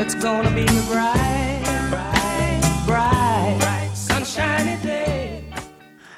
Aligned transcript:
It's 0.00 0.14
gonna 0.14 0.50
be 0.54 0.62
a 0.62 0.82
bright, 0.90 1.62
bright, 1.90 2.60
bright, 2.86 3.90
sunshiny 3.94 4.82
day. 4.82 5.44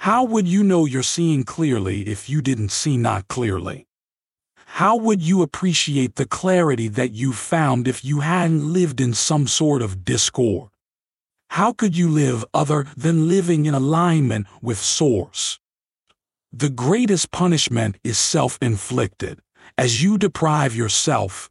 How 0.01 0.23
would 0.23 0.47
you 0.47 0.63
know 0.63 0.85
you're 0.85 1.03
seeing 1.03 1.43
clearly 1.43 2.03
if 2.03 2.31
you 2.31 2.41
didn't 2.41 2.71
see 2.71 2.97
not 2.97 3.27
clearly? 3.27 3.89
How 4.75 4.95
would 4.97 5.21
you 5.21 5.43
appreciate 5.43 6.15
the 6.15 6.25
clarity 6.25 6.87
that 6.89 7.11
you 7.11 7.33
found 7.33 7.89
if 7.89 8.05
you 8.05 8.21
hadn't 8.21 8.73
lived 8.73 9.01
in 9.01 9.13
some 9.13 9.49
sort 9.49 9.83
of 9.83 10.05
discord? 10.05 10.71
How 11.51 11.73
could 11.73 11.97
you 11.97 12.09
live 12.09 12.45
other 12.55 12.87
than 12.97 13.29
living 13.29 13.67
in 13.67 13.75
alignment 13.75 14.47
with 14.63 14.79
Source? 14.79 15.59
The 16.53 16.71
greatest 16.71 17.33
punishment 17.33 17.97
is 18.05 18.19
self 18.19 18.57
inflicted. 18.63 19.41
As 19.77 20.03
you 20.03 20.17
deprive 20.17 20.77
yourself 20.77 21.51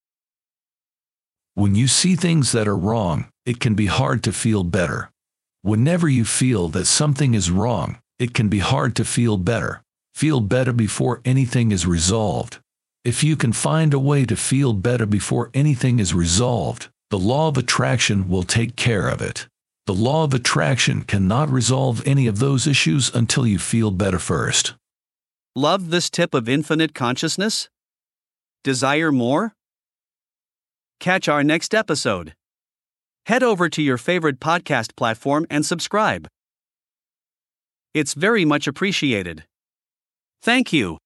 When 1.53 1.75
you 1.75 1.87
see 1.87 2.15
things 2.15 2.53
that 2.53 2.67
are 2.67 2.77
wrong, 2.77 3.25
it 3.45 3.59
can 3.59 3.75
be 3.75 3.87
hard 3.87 4.23
to 4.23 4.31
feel 4.31 4.63
better. 4.63 5.11
Whenever 5.63 6.07
you 6.07 6.23
feel 6.23 6.69
that 6.69 6.85
something 6.85 7.33
is 7.33 7.51
wrong, 7.51 7.99
it 8.17 8.33
can 8.33 8.47
be 8.47 8.59
hard 8.59 8.95
to 8.95 9.03
feel 9.03 9.37
better. 9.37 9.83
Feel 10.15 10.39
better 10.39 10.71
before 10.71 11.21
anything 11.25 11.71
is 11.71 11.85
resolved. 11.85 12.59
If 13.03 13.23
you 13.23 13.35
can 13.35 13.51
find 13.51 13.93
a 13.93 13.99
way 13.99 14.25
to 14.25 14.35
feel 14.35 14.73
better 14.73 15.05
before 15.05 15.49
anything 15.53 15.99
is 15.99 16.13
resolved, 16.13 16.87
the 17.09 17.19
law 17.19 17.49
of 17.49 17.57
attraction 17.57 18.29
will 18.29 18.43
take 18.43 18.75
care 18.75 19.09
of 19.09 19.21
it. 19.21 19.47
The 19.87 19.93
law 19.93 20.23
of 20.23 20.33
attraction 20.33 21.01
cannot 21.03 21.49
resolve 21.49 22.01
any 22.07 22.27
of 22.27 22.39
those 22.39 22.65
issues 22.65 23.13
until 23.13 23.45
you 23.45 23.59
feel 23.59 23.91
better 23.91 24.19
first. 24.19 24.75
Love 25.53 25.89
this 25.89 26.09
tip 26.09 26.33
of 26.33 26.47
infinite 26.47 26.93
consciousness? 26.93 27.67
Desire 28.63 29.11
more? 29.11 29.53
Catch 31.01 31.27
our 31.27 31.43
next 31.43 31.73
episode. 31.73 32.35
Head 33.25 33.41
over 33.41 33.69
to 33.69 33.81
your 33.81 33.97
favorite 33.97 34.39
podcast 34.39 34.95
platform 34.95 35.47
and 35.49 35.65
subscribe. 35.65 36.27
It's 37.95 38.13
very 38.13 38.45
much 38.45 38.67
appreciated. 38.67 39.43
Thank 40.43 40.71
you. 40.71 40.99